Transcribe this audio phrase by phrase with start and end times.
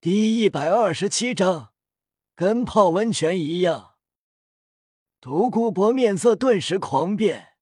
[0.00, 1.72] 第一百二十七章，
[2.36, 3.96] 跟泡温泉一样。
[5.20, 7.56] 独孤博面色顿时狂变，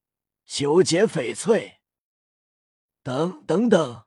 [0.44, 1.80] 九节翡翠。
[3.02, 4.04] 等等等，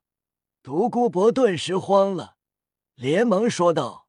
[0.61, 2.37] 独孤博顿时慌了，
[2.93, 4.07] 连忙说道：“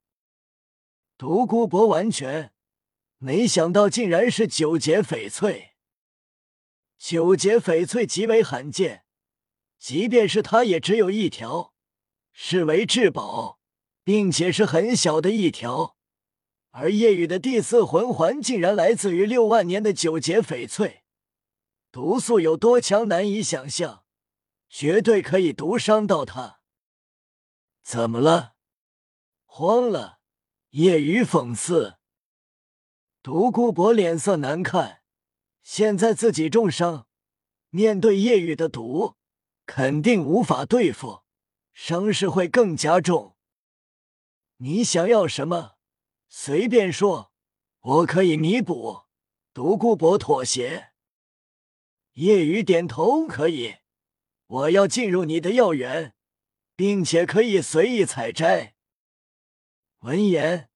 [1.16, 2.52] 独孤博完全
[3.16, 5.76] 没想到，竟然是九节翡翠。
[6.98, 9.06] 九节翡翠极为罕见，
[9.78, 11.72] 即便是他也只有一条，
[12.34, 13.58] 视为至宝。”
[14.10, 15.96] 并且是很小的一条，
[16.70, 21.04] 而夜雨的第四魂环竟然来自于六万年的九节翡翠，
[21.92, 24.02] 毒素有多强难以想象，
[24.68, 26.58] 绝对可以毒伤到他。
[27.84, 28.54] 怎么了？
[29.44, 30.18] 慌了？
[30.70, 31.98] 夜雨讽刺。
[33.22, 35.02] 独孤博脸色难看，
[35.62, 37.06] 现在自己重伤，
[37.68, 39.14] 面对夜雨的毒，
[39.66, 41.22] 肯定无法对付，
[41.72, 43.36] 伤势会更加重。
[44.62, 45.76] 你想要什么？
[46.28, 47.32] 随便说，
[47.80, 49.04] 我可以弥补。
[49.54, 50.92] 独孤博妥协。
[52.12, 53.76] 夜雨点头，可以。
[54.46, 56.14] 我要进入你的药园，
[56.76, 58.74] 并且可以随意采摘。
[60.00, 60.68] 闻言，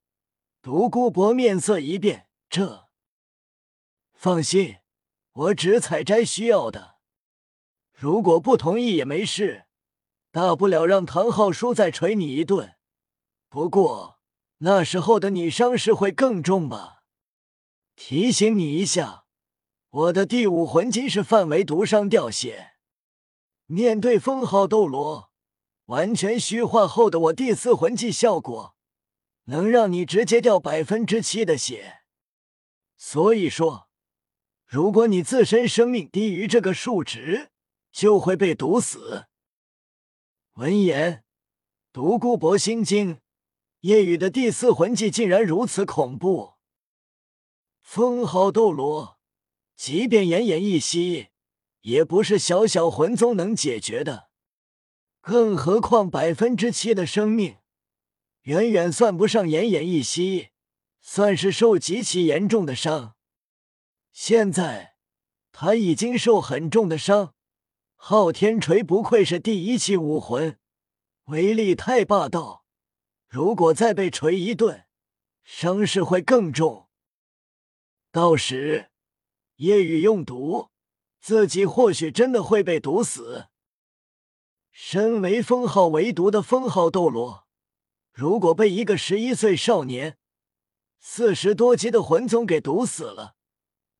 [0.62, 2.30] 独孤博面色一变。
[2.48, 2.88] 这，
[4.14, 4.78] 放心，
[5.32, 6.96] 我只采摘需要的。
[7.92, 9.66] 如果不同意也没事，
[10.30, 12.73] 大不了让唐昊叔再捶你一顿。
[13.54, 14.18] 不过
[14.58, 17.04] 那时候的你伤势会更重吧？
[17.94, 19.26] 提醒你一下，
[19.90, 22.72] 我的第五魂金是范围毒伤掉血。
[23.66, 25.30] 面对封号斗罗，
[25.84, 28.74] 完全虚化后的我第四魂技效果，
[29.44, 31.98] 能让你直接掉百分之七的血。
[32.96, 33.88] 所以说，
[34.66, 37.52] 如果你自身生命低于这个数值，
[37.92, 39.26] 就会被毒死。
[40.54, 41.22] 闻言，
[41.92, 43.20] 独孤博心惊。
[43.84, 46.54] 夜雨的第四魂技竟然如此恐怖！
[47.82, 49.18] 封号斗罗，
[49.76, 51.28] 即便奄奄一息，
[51.82, 54.30] 也不是小小魂宗能解决的。
[55.20, 57.58] 更何况百分之七的生命，
[58.44, 60.48] 远远算不上奄奄一息，
[61.02, 63.16] 算是受极其严重的伤。
[64.12, 64.94] 现在
[65.52, 67.34] 他已经受很重的伤，
[67.96, 70.58] 昊天锤不愧是第一期武魂，
[71.24, 72.63] 威力太霸道。
[73.34, 74.86] 如果再被锤一顿，
[75.42, 76.88] 伤势会更重。
[78.12, 78.92] 到时
[79.56, 80.70] 夜雨用毒，
[81.20, 83.48] 自己或许真的会被毒死。
[84.70, 87.48] 身为封号唯独的封号斗罗，
[88.12, 90.16] 如果被一个十一岁少年、
[91.00, 93.34] 四十多级的魂宗给毒死了，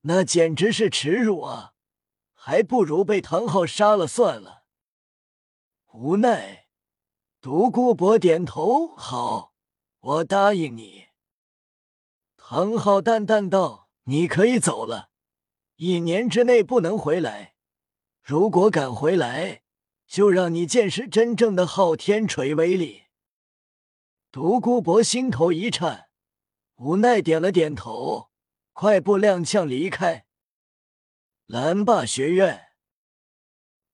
[0.02, 1.72] 那简直是耻辱啊！
[2.34, 4.62] 还不如被唐昊杀了算了。
[5.92, 6.63] 无奈。
[7.44, 9.52] 独孤博点头，好，
[10.00, 11.08] 我答应你。
[12.38, 15.10] 唐昊淡淡道：“你可以走了，
[15.76, 17.54] 一年之内不能回来。
[18.22, 19.60] 如果敢回来，
[20.06, 23.02] 就让你见识真正的昊天锤威力。”
[24.32, 26.08] 独孤博心头一颤，
[26.76, 28.30] 无奈点了点头，
[28.72, 30.24] 快步踉跄离开。
[31.44, 32.68] 蓝霸学院，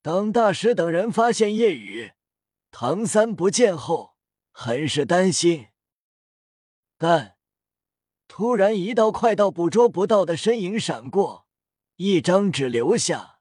[0.01, 2.13] 当大师等人发现夜雨。
[2.71, 4.17] 唐三不见后，
[4.53, 5.69] 很是担心，
[6.97, 7.37] 但
[8.27, 11.47] 突然一道快到捕捉不到的身影闪过，
[11.97, 13.41] 一张纸留下。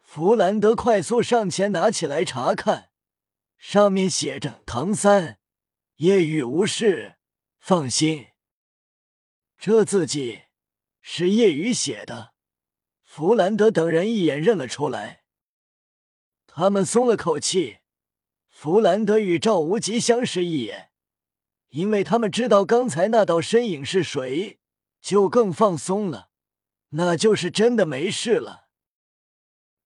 [0.00, 2.90] 弗兰德快速上前拿起来查看，
[3.56, 5.40] 上面写着：“唐三，
[5.96, 7.16] 夜雨无事，
[7.58, 8.28] 放心。”
[9.58, 10.42] 这字迹
[11.00, 12.34] 是夜雨写的，
[13.02, 15.24] 弗兰德等人一眼认了出来，
[16.46, 17.78] 他们松了口气。
[18.64, 20.88] 弗兰德与赵无极相视一眼，
[21.68, 24.58] 因为他们知道刚才那道身影是谁，
[25.02, 26.30] 就更放松了。
[26.92, 28.68] 那就是真的没事了。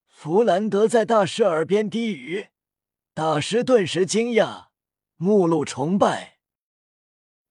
[0.06, 2.50] 弗兰德在大师耳边低语，
[3.15, 4.69] 大师顿时惊讶，
[5.16, 6.39] 目露崇拜。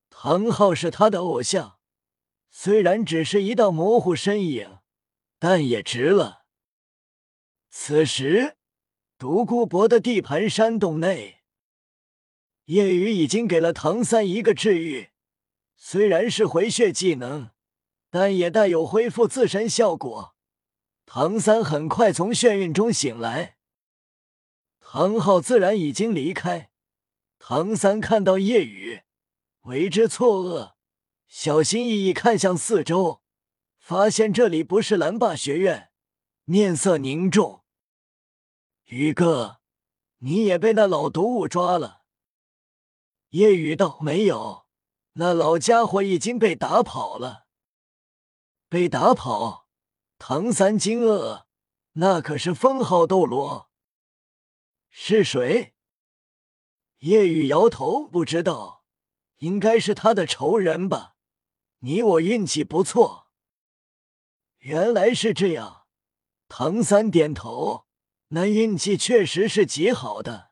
[0.09, 1.77] 唐昊是他的偶像，
[2.50, 4.80] 虽然只是一道模糊身影，
[5.38, 6.45] 但也值了。
[7.69, 8.56] 此时。
[9.19, 11.39] 独孤博的地盘山洞内，
[12.65, 15.09] 夜雨已经给了唐三一个治愈，
[15.75, 17.49] 虽然是回血技能，
[18.11, 20.35] 但也带有恢复自身效果。
[21.07, 23.57] 唐三很快从眩晕中醒来，
[24.79, 26.69] 唐昊自然已经离开。
[27.39, 29.01] 唐三看到夜雨，
[29.61, 30.73] 为之错愕，
[31.27, 33.23] 小心翼翼看向四周，
[33.79, 35.89] 发现这里不是蓝霸学院，
[36.45, 37.63] 面色凝重。
[38.87, 39.59] 宇哥，
[40.19, 42.03] 你也被那老毒物抓了。
[43.31, 44.65] 夜雨道：“没有，
[45.13, 47.47] 那老家伙已经被打跑了。”
[48.69, 49.67] 被打跑？
[50.17, 51.43] 唐三惊愕，
[51.93, 53.69] 那可是封号斗罗。
[54.89, 55.75] 是谁？
[56.99, 58.85] 夜雨摇头，不知道，
[59.39, 61.17] 应该是他的仇人吧。
[61.79, 63.27] 你我运气不错。
[64.59, 65.87] 原来是这样。
[66.47, 67.86] 唐三点头，
[68.29, 70.51] 那运气确实是极好的。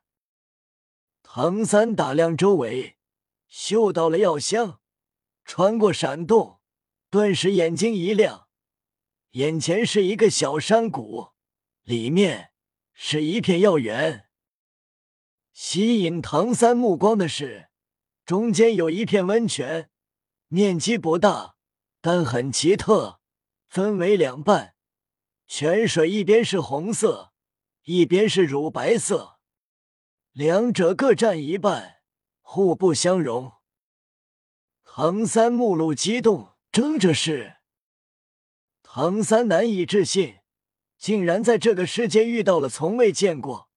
[1.22, 2.98] 唐三打量周围，
[3.48, 4.80] 嗅到了药香，
[5.44, 6.62] 穿过闪动，
[7.10, 8.48] 顿时眼睛一亮，
[9.32, 11.34] 眼前是一个小山谷，
[11.84, 12.52] 里面
[12.94, 14.30] 是一片药园。
[15.52, 17.70] 吸引唐三目光的是，
[18.26, 19.90] 中间有一片温泉，
[20.48, 21.58] 面积不大，
[22.00, 23.20] 但很奇特，
[23.68, 24.76] 分为两半，
[25.48, 27.34] 泉水一边是红色，
[27.86, 29.38] 一边是乳白色，
[30.32, 31.98] 两者各占一半，
[32.42, 33.54] 互不相容。
[34.84, 37.58] 唐三目露激动，争着是。
[38.82, 40.40] 唐三难以置信，
[40.98, 43.70] 竟然在这个世界遇到了从未见过。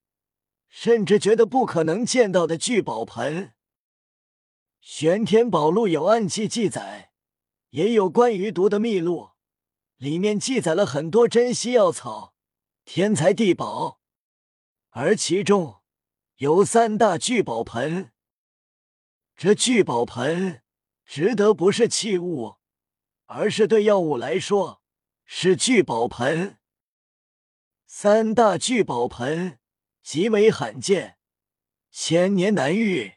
[0.71, 3.53] 甚至觉得不可能见到的聚宝盆。
[4.81, 7.13] 玄天宝录有暗记记载，
[7.71, 9.31] 也有关于毒的秘录，
[9.97, 12.35] 里面记载了很多珍稀药草、
[12.85, 13.98] 天才地宝，
[15.01, 15.77] 而其中
[16.39, 18.11] 有三大聚宝盆。
[19.37, 20.65] 这聚宝盆
[21.05, 22.57] 值得不是器物，
[23.27, 24.83] 而是对药物来说
[25.25, 26.59] 是聚宝盆。
[27.87, 29.61] 三大聚宝盆。
[30.03, 31.19] 极为罕见，
[31.93, 33.13] 千年难遇。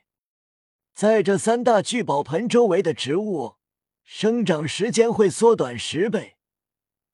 [0.94, 3.56] 在这三大聚宝盆周围的植物
[4.04, 6.38] 生长时间会缩短十倍，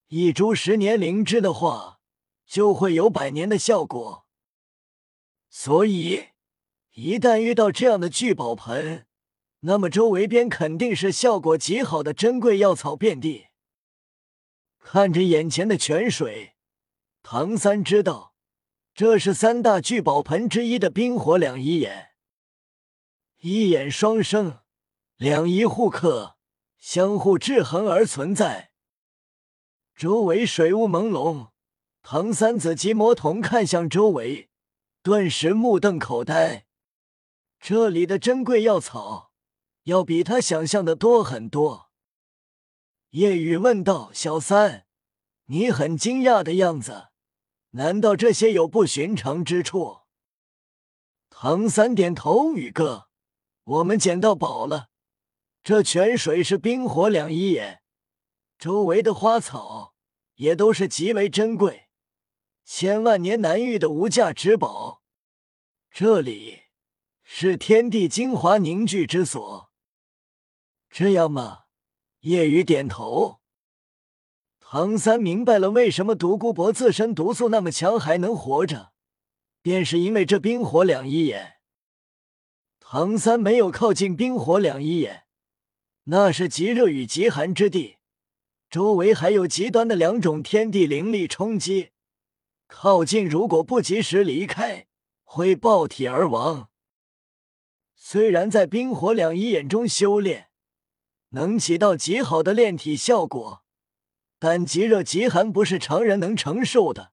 [0.08, 2.02] 一株十年灵芝的话，
[2.46, 4.27] 就会有百年的效果。
[5.50, 6.28] 所以，
[6.94, 9.06] 一旦遇到这样的聚宝盆，
[9.62, 13.48] 那么周围边肯定是效果极好的珍贵药草遍地。
[14.80, 16.56] 看着眼前的泉水，
[17.22, 18.36] 唐三知道。
[18.94, 22.14] 这是三大聚宝盆之一的冰火两仪眼，
[23.42, 24.62] 一眼双生，
[25.18, 26.38] 两仪互克，
[26.80, 28.72] 相互制衡而存在。
[29.96, 31.50] 周围水雾朦胧，
[32.02, 34.50] 唐三子及魔童看向周围，
[35.08, 36.66] 顿时目瞪口呆。
[37.62, 39.32] 这里的珍贵药草
[39.84, 41.94] 要比他想象的多很多。
[43.12, 44.86] 夜雨问道：“小三，
[45.46, 47.08] 你很惊讶的样子。”
[47.72, 50.00] 难道这些有不寻常之处？
[51.30, 53.08] 唐三点头：“宇哥，
[53.64, 54.90] 我们捡到宝了。
[55.64, 57.82] 这泉水是冰火两仪眼，
[58.60, 59.96] 周围的花草
[60.36, 61.87] 也都是极为珍贵，
[62.70, 65.02] 千万年难遇的无价之宝。
[65.90, 66.64] 这里
[67.24, 69.72] 是天地精华凝聚之所。
[70.90, 71.62] 这样吗？”
[72.28, 73.40] 夜雨点头。
[74.60, 78.92] 唐三明白了为什么独孤博自身毒素那么强还能活着，
[79.62, 81.60] 便是因为这冰火两仪眼。
[82.82, 85.24] 唐三没有靠近冰火两仪眼，
[86.04, 87.96] 那是极热与极寒之地，
[88.70, 91.92] 周围还有极端的两种天地灵力冲击，
[92.68, 94.88] 靠近如果不及时离开，
[95.24, 96.70] 会爆体而亡。
[97.96, 100.50] 虽然在冰火两仪眼中修炼，
[101.30, 103.64] 能起到极好的炼体效果。
[104.40, 107.12] 但极热极寒不是常人能承受的。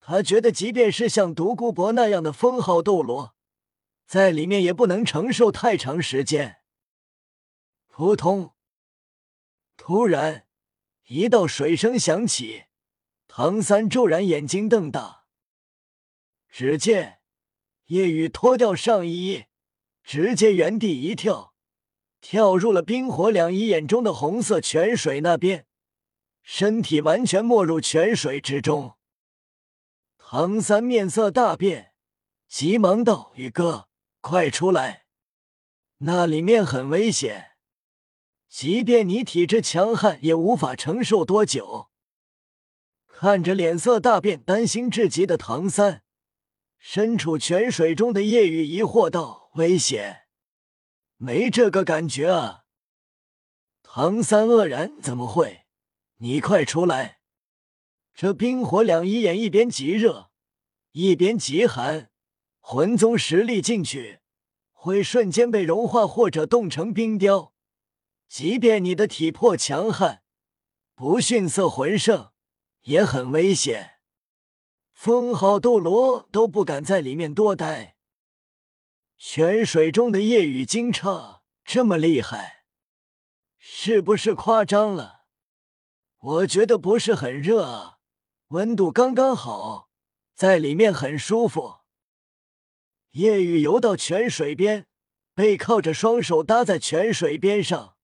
[0.00, 3.34] 他觉得，即便是像独孤博那样的封号斗罗，
[4.06, 6.62] 在里面也不能承受太长时间。
[7.88, 8.54] 扑通！
[9.76, 10.46] 突然，
[11.08, 12.64] 一道水声响起，
[13.42, 15.24] 唐三骤然眼睛瞪大，
[16.50, 17.20] 只见
[17.86, 19.46] 叶雨脱掉上衣，
[20.04, 21.54] 直接原地一跳，
[22.20, 25.66] 跳入了冰火两仪眼中的红色泉水那边。
[26.42, 28.98] 身体完全没入泉水之中，
[30.18, 31.94] 唐三面色大变，
[32.46, 33.88] 急忙道：“宇哥，
[34.20, 35.06] 快出来！
[36.00, 37.52] 那里面很危险，
[38.50, 41.86] 即便你体质强悍，也无法承受多久。”
[43.22, 46.02] 看着脸色大变、担心至极的唐三，
[46.78, 50.22] 身处泉水中的夜雨疑惑道：“危险？
[51.18, 52.64] 没这个感觉啊！”
[53.84, 55.66] 唐三愕然：“怎么会？”
[56.16, 57.20] 你快出来！
[58.14, 60.30] 这冰火两仪眼一边极热，
[60.92, 62.10] 一边极寒，
[62.60, 64.20] 魂宗实力进去，
[64.72, 67.52] 会瞬间被融化或者冻成冰雕。
[68.26, 70.22] 即便你的体魄强悍，
[70.94, 72.30] 不逊色魂圣，
[72.82, 73.98] 也很危险。
[74.92, 77.96] 封号斗罗都不敢在里面多待。
[79.16, 82.64] 泉水中的夜雨惊诧，这么厉害，
[83.58, 85.24] 是不是夸张了？
[86.18, 87.98] 我觉得不是很热啊，
[88.48, 89.90] 温度刚刚好，
[90.34, 91.80] 在里面很舒服。
[93.12, 94.86] 夜雨游到泉水边，
[95.34, 97.96] 背靠着，双手搭在泉水边上，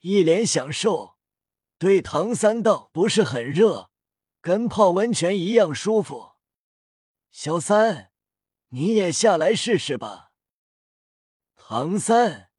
[0.00, 1.16] 一脸享受。
[1.78, 3.91] 对唐三道：“不是很热，
[4.42, 6.32] 跟泡温泉一样舒服。”
[7.32, 8.12] 小三，
[8.68, 10.32] 你也下来试试吧。
[11.56, 12.51] 唐三，